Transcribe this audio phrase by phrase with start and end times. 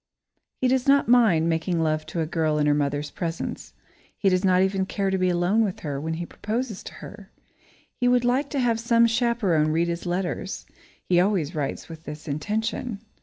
[0.61, 3.73] He does not mind making love to a girl in her mother's presence.
[4.17, 7.29] He does not even care to be alone with her when he proposes to her.
[7.99, 10.65] He would like to have some chaperone read his letters
[11.03, 12.99] he always writes with this intention.